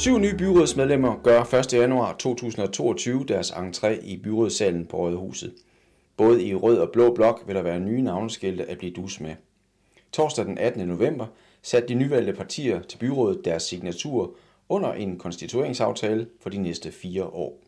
[0.00, 1.72] Syv nye byrådsmedlemmer gør 1.
[1.72, 5.52] januar 2022 deres entré i byrådssalen på Rådhuset.
[6.16, 9.34] Både i rød og blå blok vil der være nye navneskilte at blive dus med.
[10.12, 10.88] Torsdag den 18.
[10.88, 11.26] november
[11.62, 14.34] satte de nyvalgte partier til byrådet deres signatur
[14.68, 17.62] under en konstitueringsaftale for de næste fire år.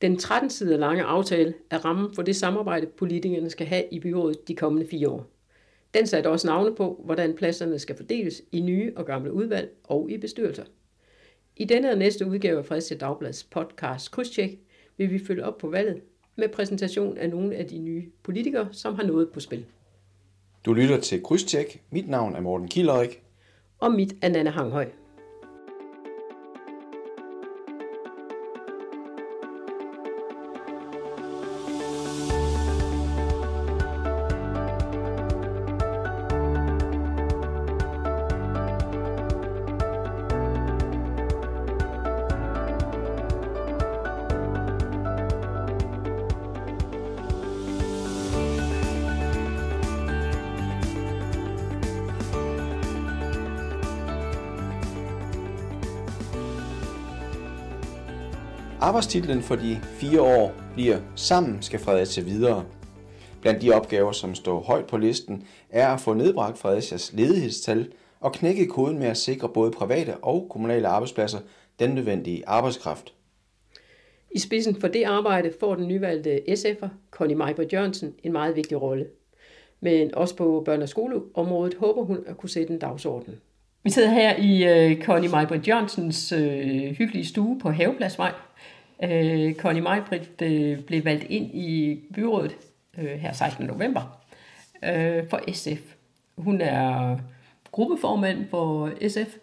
[0.00, 4.48] Den 13 sider lange aftale er rammen for det samarbejde, politikerne skal have i byrådet
[4.48, 5.26] de kommende fire år.
[5.94, 10.10] Den satte også navne på, hvordan pladserne skal fordeles i nye og gamle udvalg og
[10.10, 10.64] i bestyrelser.
[11.62, 14.58] I denne og næste udgave af Fredericia Dagblads podcast Krydstjek
[14.96, 16.00] vil vi følge op på valget
[16.36, 19.64] med præsentation af nogle af de nye politikere, som har noget på spil.
[20.64, 21.82] Du lytter til Krydstjek.
[21.90, 23.22] Mit navn er Morten Kilderik.
[23.78, 24.88] Og mit er Nanne Hanghøj.
[58.82, 62.64] Arbejdstitlen for de fire år bliver Sammen skal Fredericia videre.
[63.40, 68.32] Blandt de opgaver, som står højt på listen, er at få nedbragt Fredericias ledighedstal og
[68.32, 71.38] knække koden med at sikre både private og kommunale arbejdspladser
[71.78, 73.14] den nødvendige arbejdskraft.
[74.30, 78.82] I spidsen for det arbejde får den nyvalgte SF'er, Connie Majbert Jørgensen, en meget vigtig
[78.82, 79.06] rolle.
[79.80, 83.34] Men også på børne- og skoleområdet håber hun at kunne sætte en dagsorden.
[83.84, 86.38] Vi sidder her i uh, Connie Majbert Jørgensens uh,
[86.96, 88.32] hyggelige stue på Havepladsvej.
[89.02, 92.56] Øh, Connie Majbrit øh, blev valgt ind i byrådet
[92.98, 93.66] øh, her 16.
[93.66, 94.20] november
[94.84, 95.94] øh, for SF.
[96.38, 97.16] Hun er
[97.72, 99.36] gruppeformand for SF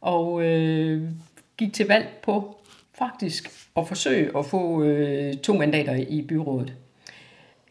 [0.00, 1.08] og øh,
[1.56, 2.58] gik til valg på
[2.94, 6.72] faktisk at forsøge at få øh, to mandater i byrådet.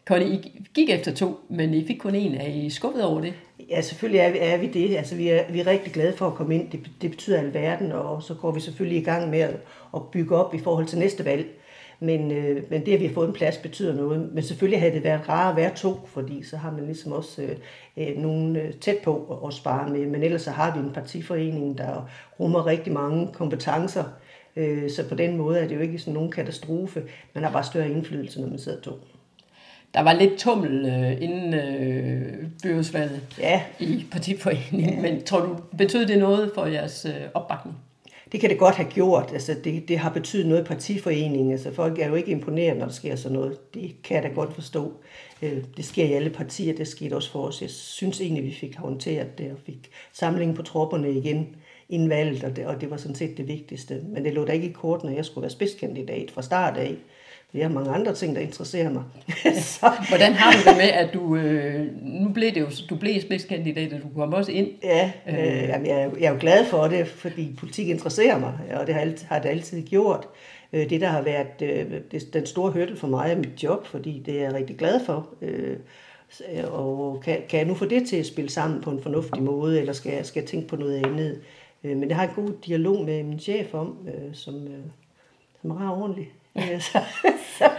[0.04, 2.34] Connie, I gik efter to, men I fik kun en.
[2.34, 3.34] Er I skuffet over det?
[3.70, 4.96] Ja, selvfølgelig er vi, er vi det.
[4.96, 6.70] Altså, vi, er, vi er rigtig glade for at komme ind.
[6.70, 9.56] Det, det betyder alverden, og så går vi selvfølgelig i gang med at,
[9.94, 11.46] at bygge op i forhold til næste valg.
[12.00, 14.30] Men, øh, men det, at vi har fået en plads, betyder noget.
[14.32, 17.42] Men selvfølgelig havde det været rart at være to, fordi så har man ligesom også
[17.42, 17.56] øh,
[17.96, 20.06] øh nogen øh, tæt på at, at spare med.
[20.06, 22.08] Men ellers så har vi en partiforening, der
[22.40, 24.04] rummer rigtig mange kompetencer.
[24.56, 27.02] Øh, så på den måde er det jo ikke sådan nogen katastrofe.
[27.34, 28.92] Man har bare større indflydelse, når man sidder to
[29.96, 32.15] der var lidt tummel øh, inden øh,
[32.66, 33.62] byrådsvalget ja.
[33.80, 35.00] i partiforeningen, ja.
[35.00, 37.76] men tror du, betød det noget for jeres øh, opbakning?
[38.32, 39.30] Det kan det godt have gjort.
[39.32, 41.52] Altså, det, det har betydet noget i partiforeningen.
[41.52, 43.74] Altså, folk er jo ikke imponeret, når der sker sådan noget.
[43.74, 44.92] Det kan jeg da godt forstå.
[45.42, 46.74] Øh, det sker i alle partier.
[46.74, 47.62] Det skete også for os.
[47.62, 51.56] Jeg synes egentlig, vi fik håndteret det og fik samlingen på tropperne igen
[51.88, 54.00] inden valget, og det, og det var sådan set det vigtigste.
[54.08, 56.94] Men det lå da ikke i kort, når jeg skulle være spidskandidat fra start af.
[57.56, 59.02] Jeg har mange andre ting, der interesserer mig.
[59.80, 59.92] så.
[60.08, 63.92] Hvordan har du det med, at du, øh, nu blev det jo, du blev spidskandidat,
[63.92, 64.68] og du kom også ind?
[64.82, 65.68] Ja, øh, øh.
[65.68, 68.94] Jamen, jeg, er, jeg er jo glad for det, fordi politik interesserer mig, og det
[68.94, 70.28] har, har det altid gjort.
[70.72, 73.86] Øh, det, der har været øh, det, den store hørtel for mig, er mit job,
[73.86, 75.28] fordi det er jeg rigtig glad for.
[75.42, 75.76] Øh,
[76.70, 79.80] og kan, kan jeg nu få det til at spille sammen på en fornuftig måde,
[79.80, 81.40] eller skal jeg, skal jeg tænke på noget andet?
[81.84, 84.84] Øh, men jeg har en god dialog med min chef om, øh, som, øh,
[85.60, 86.32] som er rar ordentlig
[86.80, 86.98] så,
[87.58, 87.70] så,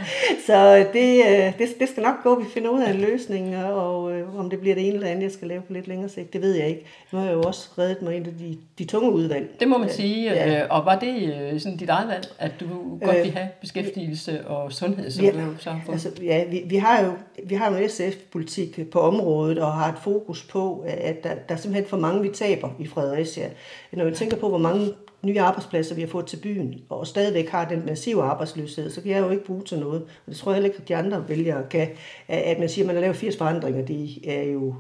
[0.46, 4.14] så det, øh, det, det skal nok gå, vi finder ud af en løsning, og
[4.14, 6.34] øh, om det bliver det ene eller andet, jeg skal lave på lidt længere sigt,
[6.34, 6.86] det ved jeg ikke.
[7.12, 9.50] Nu har jeg jo også reddet mig ind af de, de tunge udvalg.
[9.60, 10.62] Det må man sige, ja.
[10.62, 12.66] Øh, og var det sådan dit eget valg, at du
[13.06, 17.12] godt vil have beskæftigelse og sundhed som ja, så altså, ja, vi, vi har jo
[17.44, 21.60] vi har jo SF-politik på området, og har et fokus på, at der, der er
[21.60, 23.50] simpelthen for mange, vi taber i Fredericia.
[23.92, 27.50] Når vi tænker på, hvor mange nye arbejdspladser, vi har fået til byen, og stadigvæk
[27.50, 30.02] har den massive arbejdsløshed, så kan jeg jo ikke bruge til noget.
[30.02, 31.88] Og det tror jeg heller ikke, at de andre vælgere kan.
[32.28, 34.76] At man siger, at man har lavet 80 forandringer, det er jo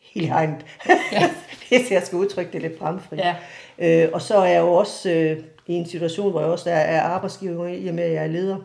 [0.00, 0.66] helt egnet.
[1.12, 1.30] Ja.
[1.68, 3.16] Hvis jeg skal udtrykke det lidt fremfri.
[3.16, 3.34] Ja.
[3.78, 6.74] Øh, og så er jeg jo også øh, i en situation, hvor jeg også er,
[6.74, 8.56] er arbejdsgiver, i og med, at jeg er leder.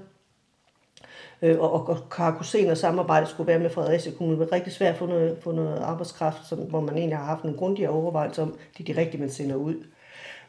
[1.41, 4.51] Øh, og, og, og har kunne se, når samarbejdet skulle være med Fredericia Kommune, det
[4.51, 7.43] var rigtig svært at få noget, få noget arbejdskraft, som, hvor man egentlig har haft
[7.43, 9.75] en grundigere overvejelse om, det er de rigtige, man sender ud.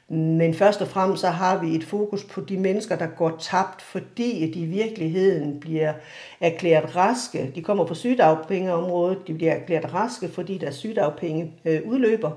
[0.09, 3.83] Men først og fremmest så har vi et fokus på de mennesker, der går tabt,
[3.83, 5.93] fordi de i virkeligheden bliver
[6.41, 7.53] erklæret raske.
[7.55, 12.31] De kommer på sygedagpengeområdet, de bliver erklæret raske, fordi deres sygedagpenge øh, udløber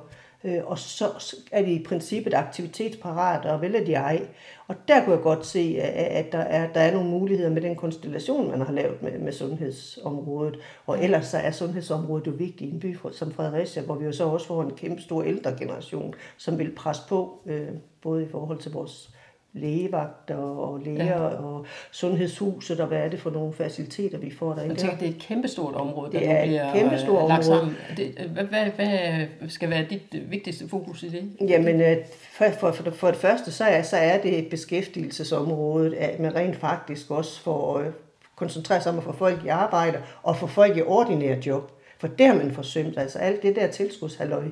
[0.44, 1.06] øh, og så
[1.51, 4.27] er de i princippet aktivitetsparate og vælger de ej.
[4.68, 7.75] Og der kunne jeg godt se, at der er, der er nogle muligheder med den
[7.75, 10.59] konstellation, man har lavet med, med sundhedsområdet.
[10.86, 14.12] Og ellers så er sundhedsområdet jo vigtigt i en by som Fredericia, hvor vi jo
[14.12, 17.68] så også får en kæmpe stor ældre generation, som vil presse på, øh,
[18.01, 19.12] både i forhold til vores
[19.54, 21.19] lægevagter og læger ja.
[21.19, 24.69] og sundhedshuset, og hvad er det for nogle faciliteter, vi får derinde.
[24.69, 27.75] Jeg tænker, det er et kæmpestort område, der det er bliver et kæmpestort lagt sammen.
[27.98, 31.50] Det, hvad, hvad, hvad skal være dit vigtigste fokus i det?
[31.50, 31.98] Jamen, øh,
[32.31, 36.56] for, for, for, for det første, så er, så er det beskæftigelsesområdet, at man rent
[36.56, 37.88] faktisk også får øh,
[38.36, 41.72] koncentrere sig om at få folk i arbejde, og få folk i ordinære job.
[42.00, 42.98] For det har man forsømt.
[42.98, 44.44] Altså alt det der tilskudshalløj,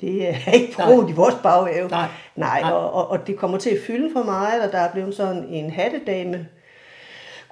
[0.00, 1.88] det er ikke brugt i vores baghave.
[1.88, 2.08] Nej.
[2.36, 2.72] Nej, Nej.
[2.72, 5.44] Og, og, og det kommer til at fylde for meget, og der er blevet sådan
[5.44, 6.46] en hattedame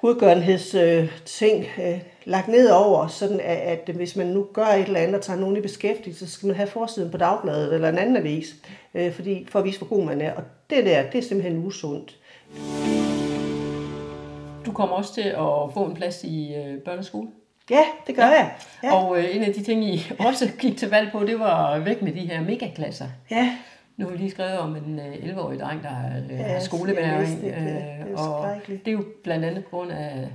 [0.01, 4.85] godgørenheds øh, ting øh, lagt ned over, sådan at, at hvis man nu gør et
[4.85, 7.89] eller andet og tager nogen i beskæftigelse, så skal man have forsiden på dagbladet eller
[7.89, 8.55] en anden avis,
[8.93, 10.33] øh, fordi, for at vise, hvor god man er.
[10.33, 12.17] Og det der, det er simpelthen usundt.
[14.65, 17.27] Du kommer også til at få en plads i øh, børneskole?
[17.69, 18.31] Ja, det gør ja.
[18.31, 18.55] jeg.
[18.83, 18.93] Ja.
[18.93, 22.01] Og øh, en af de ting, I også gik til valg på, det var væk
[22.01, 23.07] med de her megaklasser.
[23.31, 23.57] Ja.
[23.97, 25.89] Nu har vi lige skrevet om en øh, 11-årig dreng, der
[26.29, 27.41] øh, ja, har skoleværing.
[27.41, 30.29] Det, det, det, og det er jo blandt andet på grund af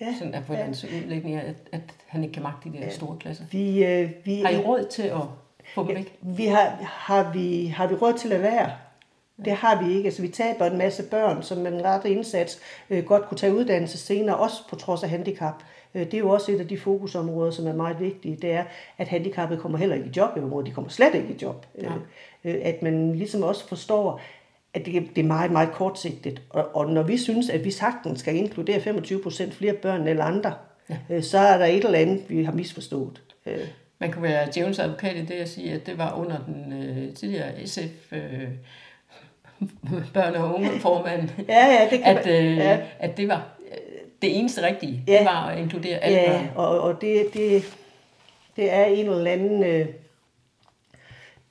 [0.00, 0.98] ja, sådan af forældrenes ja.
[0.98, 2.90] udlægning, at, at han ikke kan magte de der ja.
[2.90, 3.44] store klasser.
[3.50, 5.20] Vi, øh, vi, har I råd til at
[5.74, 6.18] få dem ja, væk?
[6.20, 8.70] Vi har, har, vi, har vi råd til at være?
[9.44, 10.06] Det har vi ikke.
[10.06, 12.60] Altså, vi taber en masse børn, som med en ret indsats
[12.90, 15.54] øh, godt kunne tage uddannelse senere, også på trods af handicap.
[15.94, 18.36] Øh, det er jo også et af de fokusområder, som er meget vigtige.
[18.36, 18.64] Det er,
[18.98, 20.66] at handicappede kommer heller ikke i job i området.
[20.66, 21.66] De kommer slet ikke i job.
[21.82, 21.92] Ja.
[22.44, 24.20] Øh, at man ligesom også forstår,
[24.74, 26.42] at det, det er meget, meget kortsigtet.
[26.50, 30.24] Og, og når vi synes, at vi sagtens skal inkludere 25 procent flere børn eller
[30.24, 30.54] andre,
[30.90, 30.96] ja.
[31.10, 33.22] Øh, så er der et eller andet, vi har misforstået.
[33.98, 37.14] Man kunne være djævelens advokat i det at sige, at det var under den øh,
[37.14, 38.12] tidligere SF...
[38.12, 38.48] Øh,
[40.14, 42.78] børn- og ungeformand, ja, ja, det kan at, øh, ja.
[42.98, 43.48] at det var
[44.22, 45.18] det eneste rigtige, ja.
[45.18, 46.48] det var at inkludere alle ja, børn.
[46.56, 47.76] og, og det, det,
[48.56, 49.86] det er en eller anden øh,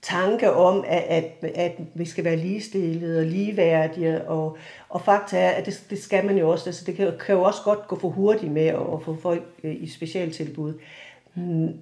[0.01, 4.57] tanke om, at, at, at vi skal være ligestillede og ligeværdige, og,
[4.89, 6.69] og fakta er, at det, det skal man jo også.
[6.69, 9.43] Altså, det kan, kan jo også godt gå for hurtigt med at, at få folk
[9.63, 10.73] øh, i specialtilbud.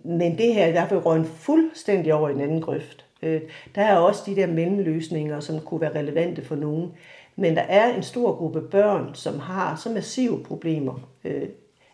[0.03, 3.05] Men det her, der vil røgne fuldstændig over i en anden grøft.
[3.21, 3.41] Øh,
[3.75, 6.91] der er også de der mellemløsninger, som kunne være relevante for nogen.
[7.39, 11.49] Men der er en stor gruppe børn, som har så massive problemer, øh,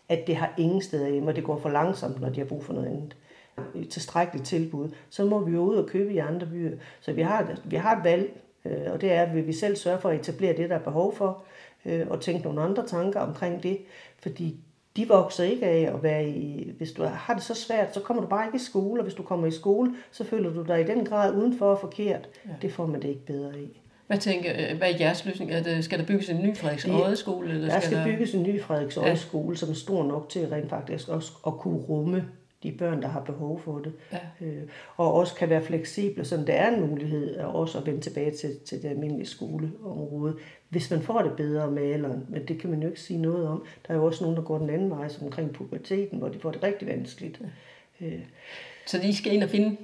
[0.08, 2.64] at det har ingen steder hjemme, og det går for langsomt, når de har brug
[2.64, 3.16] for noget andet
[3.74, 6.76] et tilstrækkeligt tilbud, så må vi jo ud og købe i andre byer.
[7.00, 10.00] Så vi har, vi har et valg, øh, og det er, at vi selv sørge
[10.00, 11.42] for at etablere det, der er behov for,
[11.84, 13.78] øh, og tænke nogle andre tanker omkring det,
[14.18, 14.56] fordi
[14.96, 16.72] de vokser ikke af at være i...
[16.76, 19.14] Hvis du har det så svært, så kommer du bare ikke i skole, og hvis
[19.14, 22.28] du kommer i skole, så føler du dig i den grad udenfor og forkert.
[22.46, 22.50] Ja.
[22.62, 23.80] Det får man det ikke bedre i.
[24.06, 25.52] Hvad, tænker, øh, hvad er jeres løsning?
[25.52, 27.48] Er det, skal der bygges en ny Frederiks skole?
[27.48, 28.04] Eller der skal, skal der...
[28.04, 29.14] bygges en ny Frederiks ja.
[29.14, 32.24] skole, som er stor nok til rent faktisk også at kunne rumme
[32.62, 33.92] de børn, der har behov for det.
[34.12, 34.46] Ja.
[34.46, 34.62] Øh,
[34.96, 38.58] og også kan være fleksible, så der er en mulighed også at vende tilbage til,
[38.64, 40.36] til det almindelige skoleområde,
[40.68, 42.26] hvis man får det bedre med alderen.
[42.28, 43.64] Men det kan man jo ikke sige noget om.
[43.88, 46.38] Der er jo også nogen, der går den anden vej, som omkring puberteten, hvor de
[46.38, 47.40] får det rigtig vanskeligt.
[48.00, 48.06] Ja.
[48.06, 48.20] Øh.
[48.86, 49.76] Så de skal ind og finde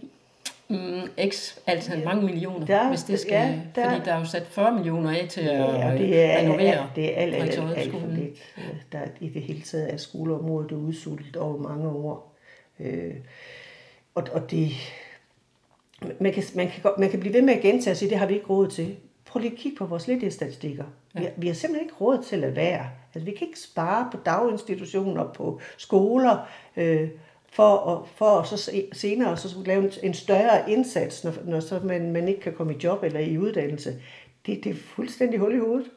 [0.72, 4.18] mm, x, altså ja, mange millioner, der, hvis det skal, ja, der, fordi der er
[4.18, 7.34] jo sat 40 millioner af til at ja, det er, renovere ja, det er alt,
[7.34, 8.38] alt, alt, alt for lidt.
[8.92, 12.36] Der, I det hele taget er skoleområdet udsultet over mange år.
[12.80, 13.14] Øh,
[14.14, 14.70] og, og det,
[16.20, 18.26] man kan, man, kan, man kan blive ved med at gentage og sige, det har
[18.26, 18.96] vi ikke råd til.
[19.24, 20.84] Prøv lige at kigge på vores ledighedsstatistikker.
[21.14, 21.20] Ja.
[21.20, 22.90] Vi, har, vi har simpelthen ikke råd til at være.
[23.14, 27.08] Altså, vi kan ikke spare på daginstitutioner, på skoler, øh,
[27.52, 32.12] for, at, for at så senere så lave en større indsats, når, når så man,
[32.12, 33.94] man ikke kan komme i job eller i uddannelse.
[34.46, 35.90] Det, det er fuldstændig hul i hovedet.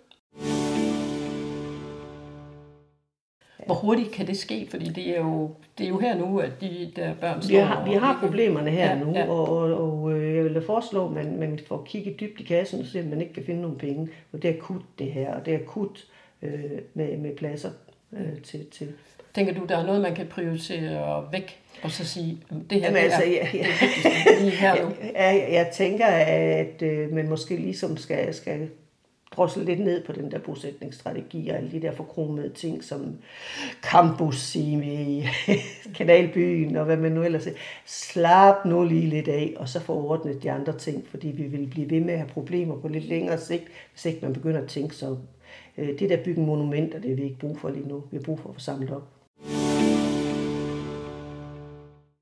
[3.66, 4.68] Hvor hurtigt kan det ske?
[4.70, 7.50] Fordi det er jo, det er jo her nu, at de der børn står...
[7.50, 9.30] Vi har, vi har problemerne her ja, nu, ja.
[9.30, 12.80] og, og, og øh, jeg vil foreslå, at man, man får kigget dybt i kassen
[12.80, 14.10] og se, man ikke kan finde nogle penge.
[14.32, 16.08] Og det er akut det her, og det er akut
[16.42, 17.72] øh, med, med pladser
[18.14, 18.94] øh, til, til
[19.36, 22.38] Tænker du, der er noget, man kan prioritere væk, og så sige,
[22.70, 23.68] det her Jamen, det altså, er, ja, ja.
[24.32, 24.92] det lige her nu?
[25.15, 28.70] Jeg, jeg tænker, at øh, man måske ligesom skal, skal
[29.32, 33.15] drosle lidt ned på den der bosætningsstrategi og alle de der forkromede ting som
[33.82, 35.27] campus i, i
[35.98, 37.56] kanalbyen og hvad man nu ellers siger.
[37.86, 41.68] Slap nu lige lidt af, og så få ordnet de andre ting, fordi vi vil
[41.68, 43.63] blive ved med at have problemer på lidt længere sigt,
[43.94, 45.18] hvis ikke man begynder at tænke så.
[45.77, 48.04] Øh, det der bygge monumenter, det er vi ikke brug for lige nu.
[48.12, 49.15] Vi har brug for at få samlet op.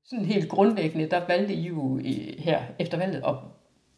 [0.04, 2.00] Sådan helt grundlæggende, der valgte I jo
[2.38, 3.34] her efter valget at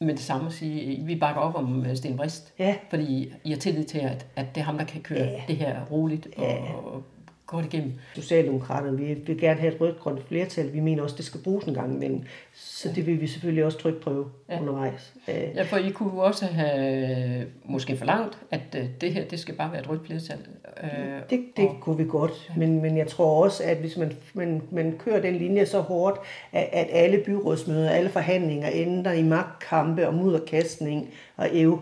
[0.00, 2.76] med det samme at sige, at vi bakker op om øh, Sten Brist, Ja.
[2.90, 5.42] fordi I har tillid til, at, at det er ham, der kan køre Ja.
[5.48, 6.72] det her roligt og, Ja.
[6.74, 7.02] og
[7.46, 7.92] godt igennem.
[8.14, 10.72] Socialdemokraterne, vi vil gerne have et rødt-grønt flertal.
[10.72, 12.22] Vi mener også, det skal bruges en gang imellem.
[12.54, 14.60] Så det vil vi selvfølgelig også trygt prøve Ja.
[14.60, 15.14] undervejs.
[15.28, 19.72] Ja, for I kunne også have måske forlangt, at øh, det her, det skal bare
[19.72, 20.38] være et rødt flertal.
[20.82, 20.90] Øh,
[21.30, 24.62] Det, det og- kunne vi godt, men, men jeg tror også, at hvis man, man,
[24.70, 26.18] man kører den linje så hårdt,
[26.52, 31.78] at, at alle byrådsmøder, alle forhandlinger ender i magtkampe og mudderkastning og ev,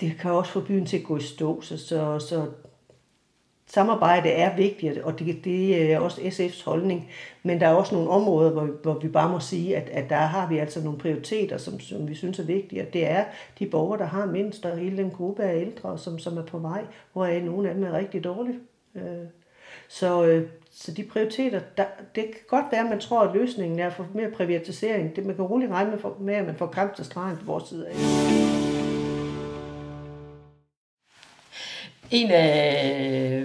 [0.00, 1.60] det kan også få byen til at gå i stå.
[1.60, 2.46] Så, så, så
[3.68, 7.10] samarbejde er vigtigt, og det, det er også SF's holdning.
[7.42, 10.16] Men der er også nogle områder, hvor, hvor vi bare må sige, at, at der
[10.16, 12.82] har vi altså nogle prioriteter, som, som vi synes er vigtige.
[12.82, 13.24] Og det er
[13.58, 16.58] de borgere, der har mindst, og hele den gruppe af ældre, som, som er på
[16.58, 18.58] vej, hvor nogle af dem er rigtig dårlige.
[18.94, 19.02] Øh,
[19.88, 21.84] så, øh, så de prioriteter, der,
[22.14, 25.16] det kan godt være, at man tror, at løsningen er at få mere privatisering.
[25.16, 27.64] Det, man kan roligt regne med, med, at man får kamp til stregen på vores
[27.64, 28.57] side af.
[32.10, 33.44] En af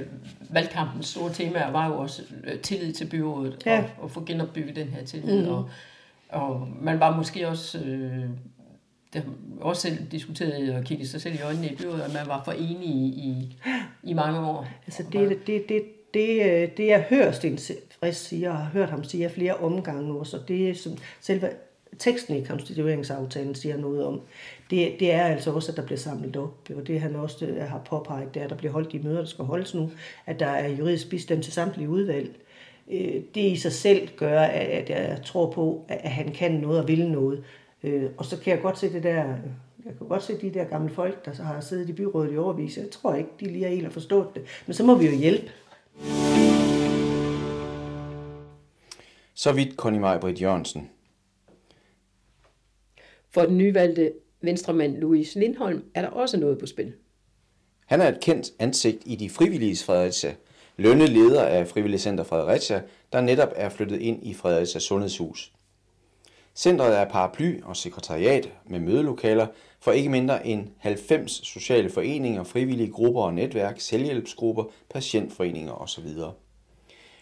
[0.49, 3.77] valgkampens store temaer var jo også øh, tillid til byrådet, Ja.
[3.77, 5.41] og, og få genopbygget den her tillid.
[5.41, 5.47] Mm.
[5.53, 5.69] Og,
[6.29, 8.23] og man var måske også, øh,
[9.13, 12.27] det har også selv diskuteret og kigget sig selv i øjnene i byrådet, at man
[12.27, 13.57] var for enige i,
[14.03, 14.67] i, mange år.
[14.85, 17.59] Altså det, det, det, det, det, øh, jeg hører Sten
[17.99, 21.49] Friis sige, og har hørt ham sige flere omgange også, og det er som selve
[21.99, 24.21] teksten i konstitueringsaftalen siger noget om,
[24.69, 26.69] det, det er altså også, at der bliver samlet op.
[26.75, 29.19] Og det han også øh, har påpeget, det er, at der bliver holdt de møder,
[29.19, 29.91] der skal holdes nu,
[30.25, 32.35] at der er juridisk bistand til samtlige udvalg.
[32.91, 36.87] Øh, det i sig selv gør, at jeg tror på, at han kan noget og
[36.87, 37.43] vil noget.
[37.83, 39.25] Øh, Og så kan jeg godt se det der,
[39.85, 42.37] jeg kan godt se de der gamle folk, der så har siddet i byrådet i
[42.37, 42.77] overvis.
[42.77, 44.43] Jeg tror ikke, de lige har helt forstået det.
[44.67, 45.51] Men så må vi jo hjælpe.
[49.33, 50.89] Så vidt Conny Maj-Britt Jørgensen.
[53.33, 56.93] For den nyvalgte venstremand Louis Lindholm er der også noget på spil.
[57.85, 60.35] Han er et kendt ansigt i de frivillige Fredericia,
[60.77, 62.81] lønnet leder af Frivillig Center Fredericia,
[63.13, 65.51] der netop er flyttet ind i Fredericia Sundhedshus.
[66.55, 69.47] Centret er paraply og sekretariat med mødelokaler
[69.79, 76.07] for ikke mindre end 90 sociale foreninger, frivillige grupper og netværk, selvhjælpsgrupper, patientforeninger osv.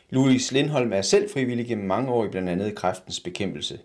[0.10, 3.80] Louis Lindholm er selv frivillig gennem mange år i blandt andet kræftens bekæmpelse.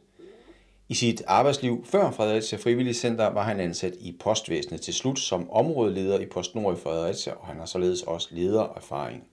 [0.89, 6.21] I sit arbejdsliv før Fredericia Frivilligcenter var han ansat i postvæsenet til slut som områdeleder
[6.21, 9.25] i PostNord i Fredericia, og han har således også ledererfaring.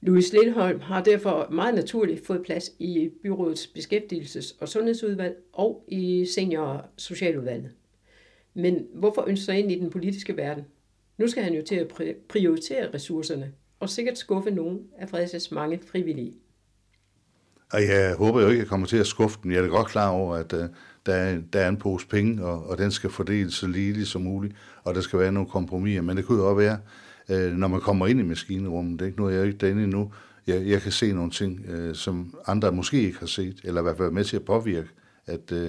[0.00, 6.26] Louis Lindholm har derfor meget naturligt fået plads i byrådets beskæftigelses- og sundhedsudvalg og i
[6.26, 7.70] senior- og socialudvalget.
[8.54, 10.64] Men hvorfor ønsker han ind i den politiske verden?
[11.18, 11.92] Nu skal han jo til at
[12.28, 16.34] prioritere ressourcerne og sikkert skuffe nogen af Fredericias mange frivillige.
[17.72, 19.50] Og jeg håber jo ikke, at jeg kommer til at skuffe den.
[19.50, 20.60] Jeg er da godt klar over, at uh,
[21.06, 24.22] der, er, der er en pose penge, og, og den skal fordeles så ligeligt som
[24.22, 26.02] muligt, og der skal være nogle kompromiser.
[26.02, 26.78] Men det kunne jo også være,
[27.48, 29.84] uh, når man kommer ind i maskinrummet, det er ikke nu er jeg ikke derinde
[29.84, 30.12] endnu,
[30.46, 33.82] jeg, jeg kan se nogle ting, uh, som andre måske ikke har set, eller i
[33.82, 34.88] hvert fald med til at påvirke,
[35.26, 35.68] at uh,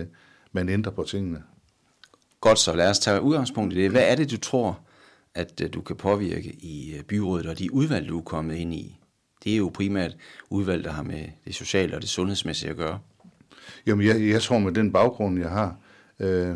[0.51, 1.43] man ændrer på tingene.
[2.41, 3.91] Godt, så lad os tage udgangspunkt i det.
[3.91, 4.79] Hvad er det, du tror,
[5.35, 9.00] at øh, du kan påvirke i byrådet og de udvalg, du er kommet ind i?
[9.43, 10.17] Det er jo primært
[10.49, 12.99] udvalg, der har med det sociale og det sundhedsmæssige at gøre.
[13.85, 15.75] Jamen, jeg, jeg tror med den baggrund, jeg har,
[16.19, 16.55] øh,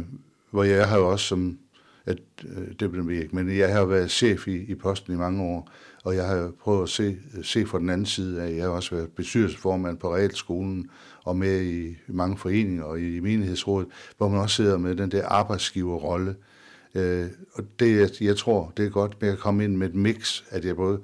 [0.52, 1.58] hvor jeg har jo også som,
[2.06, 5.44] at, øh, det blev ikke, men jeg har været chef i, i posten i mange
[5.44, 5.70] år,
[6.04, 8.70] og jeg har jo prøvet at se, se fra den anden side af, jeg har
[8.70, 10.90] også været bestyrelsesformand på Realskolen,
[11.24, 13.88] og med i mange foreninger og i menighedsrådet,
[14.18, 16.36] hvor man også sidder med den der arbejdsgiverrolle.
[16.96, 19.96] Øh, og det, jeg, jeg tror, det er godt med at komme ind med et
[19.96, 21.04] mix, at jeg både øh,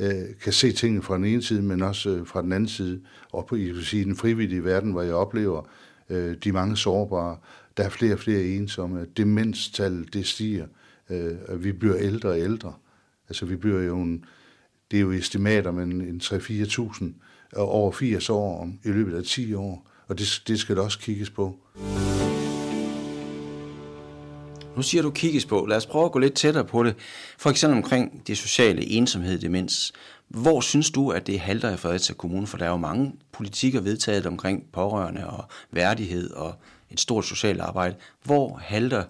[0.00, 3.00] øh, kan se tingene fra den ene side, men også øh, fra den anden side,
[3.32, 5.62] og på jeg vil sige, den frivillige verden, hvor jeg oplever
[6.10, 7.36] øh, de mange sårbare,
[7.76, 10.66] der er flere og flere ensomme, demenstallet det stiger,
[11.10, 12.72] øh, og vi bliver ældre og ældre.
[13.28, 14.24] Altså vi bliver jo en,
[14.90, 17.04] det er jo estimater, men en 3-4.000
[17.56, 20.98] over 80 år om, i løbet af 10 år, og det, det skal der også
[20.98, 21.58] kigges på.
[24.76, 25.66] Nu siger du kigges på.
[25.68, 26.94] Lad os prøve at gå lidt tættere på det.
[27.38, 29.92] For eksempel omkring det sociale ensomhed, demens.
[30.28, 32.46] Hvor synes du, at det halter i Fredericia Kommune?
[32.46, 36.54] For der er jo mange politikker vedtaget omkring pårørende og værdighed og
[36.90, 37.94] et stort socialt arbejde.
[38.24, 39.04] Hvor halter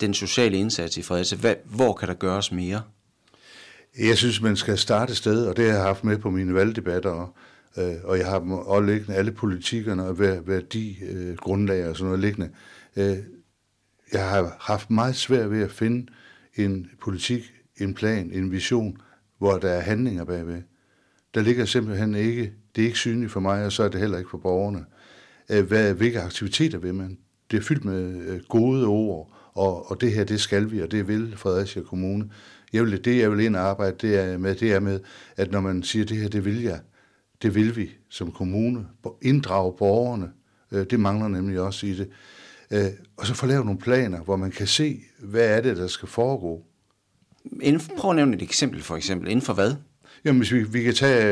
[0.00, 1.38] den sociale indsats i Fredericia?
[1.38, 2.82] Hvad, hvor kan der gøres mere?
[3.98, 7.10] Jeg synes, man skal starte sted, og det har jeg haft med på mine valgdebatter,
[7.10, 7.34] og,
[7.76, 12.06] øh, og jeg har dem også liggende, alle politikerne og værdigrundlag øh, grundlag og sådan
[12.06, 12.50] noget liggende.
[12.96, 13.16] Øh,
[14.12, 16.12] jeg har haft meget svært ved at finde
[16.54, 18.96] en politik, en plan, en vision,
[19.38, 20.62] hvor der er handlinger bagved.
[21.34, 24.18] Der ligger simpelthen ikke, det er ikke synligt for mig, og så er det heller
[24.18, 24.84] ikke for borgerne.
[25.50, 27.18] Øh, hvad, hvilke aktiviteter vil man?
[27.50, 30.90] det er fyldt med øh, gode ord, og, og det her, det skal vi, og
[30.90, 32.30] det vil Fredericia Kommune.
[32.72, 35.00] Jeg vil, det, jeg vil ind og arbejde det er med, det er med,
[35.36, 36.80] at når man siger, det her, det vil jeg,
[37.42, 38.86] det vil vi som kommune,
[39.22, 40.30] inddrage borgerne,
[40.72, 42.10] øh, det mangler nemlig også i det.
[42.74, 45.86] Øh, og så få lavet nogle planer, hvor man kan se, hvad er det, der
[45.86, 46.62] skal foregå.
[47.96, 49.30] Prøv at nævne et eksempel for eksempel.
[49.30, 49.74] Inden for hvad?
[50.24, 51.24] Jamen, hvis vi, vi kan tage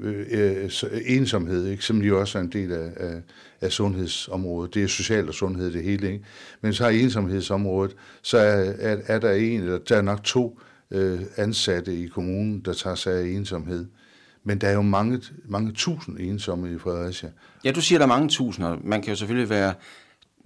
[0.00, 0.70] øh, øh,
[1.06, 3.20] ensomhed, ikke, som jo også er en del af, af,
[3.60, 4.74] af sundhedsområdet.
[4.74, 6.12] Det er social og sundhed det hele.
[6.12, 6.24] Ikke?
[6.60, 10.60] Men så har ensomhedsområdet, så er, er, er der en, eller der er nok to
[10.90, 13.86] øh, ansatte i kommunen, der tager sig af ensomhed.
[14.44, 17.30] Men der er jo mange, mange tusind ensomme i Fredericia.
[17.64, 18.76] Ja, du siger, der er mange tusinder.
[18.84, 19.74] Man kan jo selvfølgelig være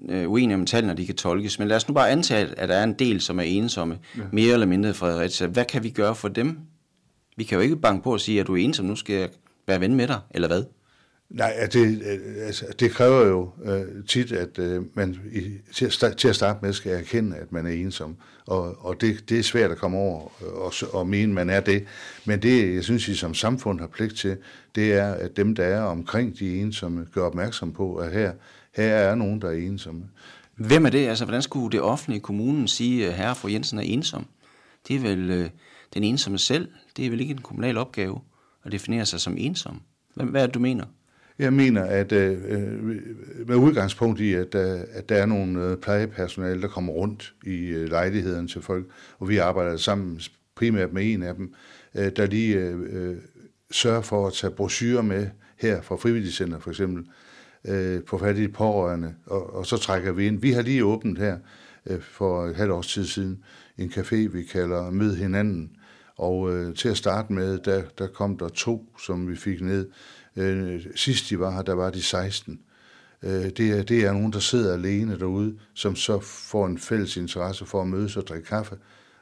[0.09, 1.59] øh, uenige om tallene, de kan tolkes.
[1.59, 4.23] Men lad os nu bare antage, at der er en del, som er ensomme, ja.
[4.33, 5.47] mere eller mindre i Fredericia.
[5.47, 6.59] Hvad kan vi gøre for dem?
[7.37, 9.28] Vi kan jo ikke banke på at sige, at du er ensom, nu skal jeg
[9.66, 10.64] være ven med dig, eller hvad?
[11.30, 12.02] Nej, det,
[12.47, 15.42] altså, det kræver jo øh, tit, at øh, man i,
[15.73, 18.16] til, at starte, til at starte med skal erkende, at man er ensom.
[18.47, 21.85] Og, og det, det er svært at komme over og, og mene, man er det.
[22.25, 24.37] Men det, jeg synes, vi som samfund har pligt til,
[24.75, 28.33] det er, at dem, der er omkring de ensomme, gør opmærksom på, at her,
[28.77, 30.05] her er nogen, der er ensomme.
[30.57, 31.09] Hvem er det?
[31.09, 34.27] Altså, hvordan skulle det offentlige kommunen sige, at herre fru Jensen er ensom?
[34.89, 35.50] Det er vel øh,
[35.95, 36.69] den ensomme selv.
[36.97, 38.21] Det er vel ikke en kommunal opgave
[38.65, 39.81] at definere sig som ensom.
[40.15, 40.85] Hvad, hvad er det, du mener?
[41.39, 42.39] Jeg mener, at øh,
[43.47, 47.67] med udgangspunkt i, at, øh, at der er nogle øh, plejepersonale, der kommer rundt i
[47.67, 48.87] øh, lejligheden til folk,
[49.19, 50.21] og vi arbejder sammen
[50.55, 51.55] primært med en af dem,
[51.95, 53.17] øh, der lige øh,
[53.71, 57.05] sørger for at tage brochurer med her fra Frivilligcenter for eksempel,
[57.64, 60.40] øh, på fattige pårørende, og, og så trækker vi ind.
[60.40, 61.38] Vi har lige åbent her
[61.87, 63.45] øh, for et halvt års tid siden
[63.79, 65.71] en café, vi kalder Mød hinanden,
[66.17, 69.88] og øh, til at starte med, der, der kom der to, som vi fik ned,
[70.37, 72.61] Øh, sidst de var her, der var de 16.
[73.23, 77.17] Øh, det, er, det er nogen, der sidder alene derude, som så får en fælles
[77.17, 78.78] interesse for at mødes og drikke kaffe.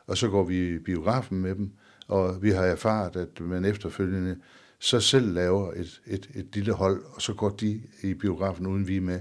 [0.07, 1.71] Og så går vi i biografen med dem,
[2.09, 4.37] og vi har erfaret, at man efterfølgende
[4.79, 8.88] så selv laver et, et, et lille hold, og så går de i biografen uden
[8.88, 9.21] vi er med.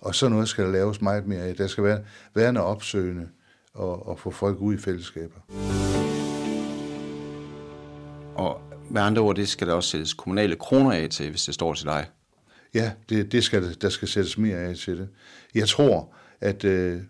[0.00, 1.54] Og så noget skal der laves meget mere af.
[1.54, 3.28] Der skal være, være noget opsøgende
[3.72, 5.40] og, og få folk ud i fællesskaber.
[8.34, 8.60] Og
[8.90, 11.74] med andre ord, det skal der også sættes kommunale kroner af til, hvis det står
[11.74, 12.06] til dig.
[12.74, 15.08] Ja, det, det skal, der skal sættes mere af til det.
[15.54, 17.00] Jeg tror, at, øh,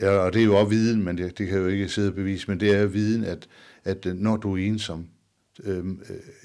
[0.00, 2.50] og det er jo også viden, men det, det kan jo ikke sidde og bevise,
[2.50, 3.48] men det er viden, at,
[3.84, 5.08] at når du er ensom,
[5.64, 5.84] øh,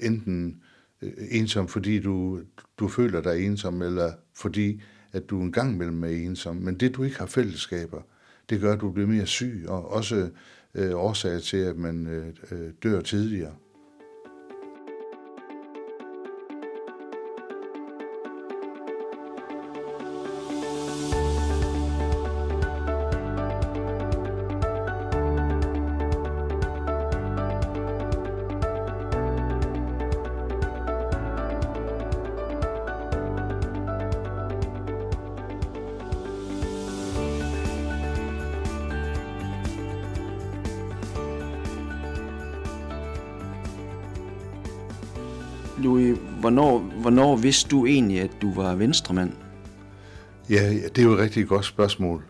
[0.00, 0.67] enten øh,
[1.02, 2.40] Øh, ensom, fordi du,
[2.78, 4.82] du føler dig ensom, eller fordi
[5.12, 8.02] at du en gang imellem er ensom, men det du ikke har fællesskaber,
[8.50, 10.30] det gør, at du bliver mere syg, og også
[10.74, 13.54] øh, årsager til, at man øh, øh dør tidligere.
[47.42, 49.32] Vidste du egentlig, at du var venstremand?
[50.50, 52.22] Ja, det er jo et rigtig godt spørgsmål.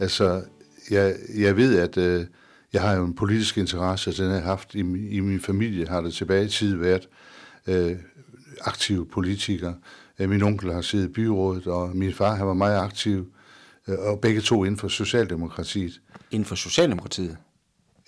[0.00, 0.42] Altså,
[0.90, 2.26] jeg, jeg ved, at øh,
[2.72, 4.78] jeg har jo en politisk interesse, den har jeg haft i,
[5.10, 7.08] i min familie, har det tilbage i tid været
[7.66, 7.96] øh,
[8.60, 9.72] aktiv politiker.
[10.18, 13.26] Øh, min onkel har siddet i byrådet, og min far han var meget aktiv,
[13.88, 16.00] øh, og begge to inden for Socialdemokratiet.
[16.30, 17.36] Inden for Socialdemokratiet?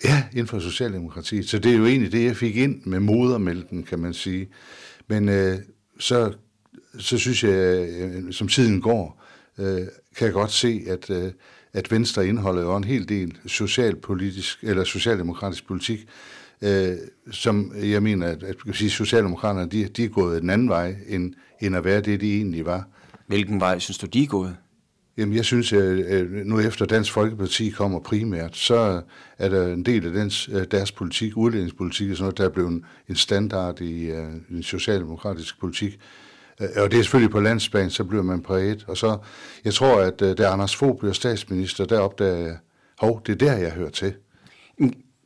[0.03, 1.49] Ja, inden for Socialdemokratiet.
[1.49, 4.49] Så det er jo egentlig det, jeg fik ind med modermælken, kan man sige.
[5.07, 5.57] Men øh,
[5.99, 6.33] så,
[6.97, 9.23] så synes jeg, øh, som tiden går,
[9.57, 9.81] øh,
[10.15, 11.31] kan jeg godt se, at, øh,
[11.73, 16.07] at Venstre indeholder jo en hel del socialpolitisk eller socialdemokratisk politik,
[16.61, 16.91] øh,
[17.31, 21.33] som jeg mener, at, at sige, Socialdemokraterne de, de er gået den anden vej, end,
[21.61, 22.87] end at være det, de egentlig var.
[23.27, 24.55] Hvilken vej synes du, de er gået?
[25.17, 29.01] Jamen, jeg synes, at nu efter Dansk Folkeparti kommer primært, så
[29.37, 33.15] er der en del af dens, deres politik, udlændingspolitik, sådan noget, der er blevet en
[33.15, 34.17] standard i uh,
[34.51, 35.99] en socialdemokratisk politik.
[36.59, 38.85] Uh, og det er selvfølgelig på landsplan, så bliver man præget.
[38.87, 39.17] Og så,
[39.65, 42.57] jeg tror, at uh, da Anders Fogh bliver statsminister, der opdager jeg,
[42.99, 44.13] hov, det er der, jeg hører til.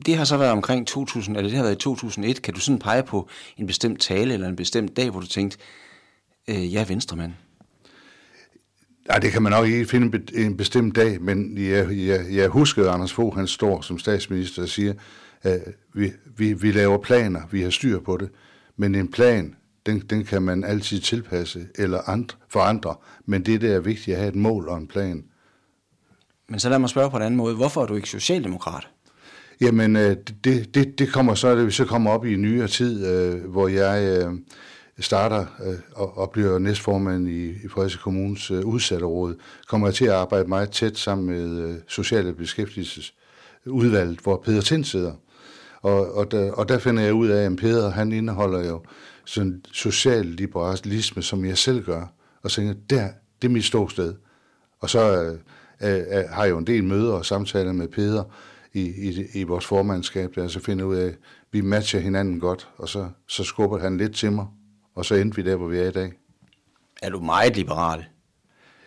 [0.06, 2.42] Det har så været omkring 2000, eller det har været i 2001.
[2.42, 5.58] Kan du sådan pege på en bestemt tale eller en bestemt dag, hvor du tænkte,
[6.48, 7.32] øh, jeg er venstremand?
[9.08, 12.84] Nej, det kan man nok ikke finde en bestemt dag, men jeg, jeg, jeg husker,
[12.84, 14.94] at Anders Fogh, han står som statsminister og siger,
[15.42, 15.62] at
[15.94, 18.28] vi, vi, vi laver planer, vi har styr på det,
[18.76, 22.94] men en plan, den, den kan man altid tilpasse eller andre, forandre,
[23.26, 25.24] men det der er vigtigt at have et mål og en plan.
[26.48, 27.54] Men så lad mig spørge på en anden måde.
[27.54, 28.88] Hvorfor er du ikke socialdemokrat?
[29.60, 32.68] Jamen, øh, det, det, det kommer så, at vi så kommer op i en nyere
[32.68, 34.32] tid, øh, hvor jeg øh,
[35.00, 39.34] starter øh, og, og bliver næstformand i, i Fredericia Kommunes øh, udsatteråd,
[39.68, 44.84] kommer jeg til at arbejde meget tæt sammen med øh, Sociale Beskæftigelsesudvalget, hvor Peter Tind
[44.84, 45.12] sidder.
[45.82, 48.82] Og, og, der, og der finder jeg ud af, at Peter han indeholder jo
[49.24, 52.06] sådan social liberalisme, som jeg selv gør.
[52.42, 53.08] Og så tænker der,
[53.42, 54.14] det er mit ståsted.
[54.80, 55.38] Og så øh,
[55.82, 58.24] øh, har jeg jo en del møder og samtaler med Peter
[58.72, 61.14] i, i, i vores formandskab, der så finder ud af, at
[61.52, 64.46] vi matcher hinanden godt, og så, så skubber han lidt til mig,
[64.94, 66.12] og så endte vi der, hvor vi er i dag.
[67.02, 68.04] Er du meget liberal?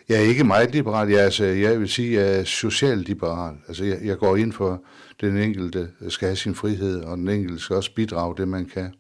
[0.10, 1.10] Jeg er ikke meget liberal.
[1.10, 3.56] Jeg, altså, jeg vil sige, at jeg er socialliberal.
[3.68, 4.80] Altså, jeg, jeg går ind for, at
[5.22, 8.94] den enkelte skal have sin frihed, og den enkelte skal også bidrage det, man kan.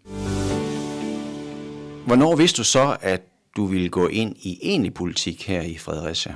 [2.07, 3.21] Hvornår vidste du så, at
[3.55, 6.35] du ville gå ind i egentlig politik her i Fredericia?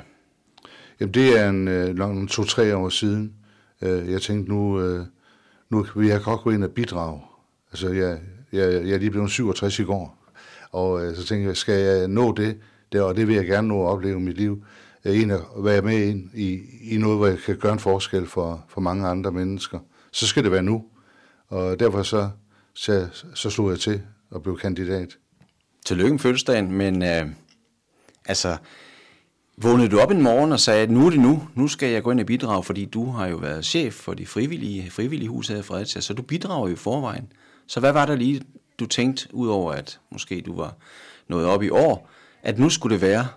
[1.00, 3.34] Jamen, det er en, øh, lang to-tre år siden.
[3.82, 5.06] Øh, jeg tænkte, nu, øh,
[5.70, 7.22] nu vil jeg godt gå ind og bidrage.
[7.72, 8.20] Altså, jeg,
[8.52, 10.18] jeg, jeg er lige blevet 67 i går,
[10.72, 12.58] og øh, så tænkte jeg, skal jeg nå det,
[12.92, 14.64] det, og det vil jeg gerne nå at opleve i mit liv,
[15.06, 18.66] en at være med ind i, i noget, hvor jeg kan gøre en forskel for,
[18.68, 19.80] for mange andre mennesker,
[20.12, 20.86] så skal det være nu.
[21.48, 22.30] Og derfor så,
[22.74, 25.18] så, så slog jeg til og blev kandidat.
[25.86, 27.26] Tillykke med fødselsdagen, men øh,
[28.26, 28.58] altså,
[29.58, 32.04] Vågnede du op en morgen og sagde, at nu er det nu, nu skal jeg
[32.04, 35.48] gå ind og bidrage, fordi du har jo været chef for de frivillige, frivillige hus
[35.48, 37.32] her i Fredericia, så du bidrager jo i forvejen.
[37.68, 38.42] Så hvad var der lige,
[38.80, 40.76] du tænkte, udover at måske du var
[41.28, 42.10] nået op i år,
[42.44, 43.28] at nu skulle det være?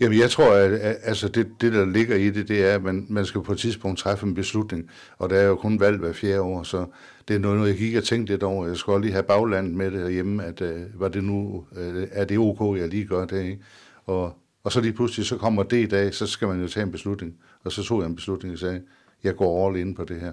[0.00, 2.82] Jamen, jeg tror, at, at altså det, det, der ligger i det, det er, at
[2.82, 5.98] man, man skal på et tidspunkt træffe en beslutning, og der er jo kun valg
[5.98, 6.86] hver fjerde år, så
[7.28, 8.66] det er noget, jeg gik og tænkte lidt over.
[8.66, 12.24] Jeg skulle lige have baglandet med det hjemme, at uh, var det nu, uh, er
[12.24, 13.58] det ok, jeg lige gør det, ikke?
[14.04, 16.84] Og og så lige pludselig, så kommer det i dag, så skal man jo tage
[16.84, 17.34] en beslutning.
[17.64, 18.82] Og så tog jeg en beslutning og sagde,
[19.24, 20.32] jeg går all in på det her.